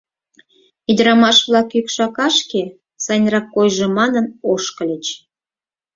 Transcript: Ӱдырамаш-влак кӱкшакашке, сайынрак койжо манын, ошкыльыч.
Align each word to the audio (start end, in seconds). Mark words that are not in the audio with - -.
Ӱдырамаш-влак 0.89 1.67
кӱкшакашке, 1.71 2.63
сайынрак 3.03 3.45
койжо 3.55 3.87
манын, 3.97 4.25
ошкыльыч. 4.51 5.05